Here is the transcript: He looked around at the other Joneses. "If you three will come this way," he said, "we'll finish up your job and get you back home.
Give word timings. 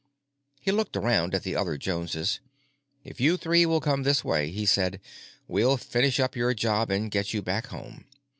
He 0.59 0.71
looked 0.71 0.97
around 0.97 1.35
at 1.35 1.43
the 1.43 1.55
other 1.55 1.77
Joneses. 1.77 2.39
"If 3.03 3.21
you 3.21 3.37
three 3.37 3.67
will 3.67 3.79
come 3.79 4.01
this 4.01 4.23
way," 4.25 4.49
he 4.49 4.65
said, 4.65 4.99
"we'll 5.47 5.77
finish 5.77 6.19
up 6.19 6.35
your 6.35 6.55
job 6.55 6.89
and 6.89 7.11
get 7.11 7.35
you 7.35 7.43
back 7.43 7.67
home. 7.67 8.05